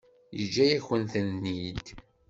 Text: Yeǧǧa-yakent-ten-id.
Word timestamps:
Yeǧǧa-yakent-ten-id. 0.37 1.85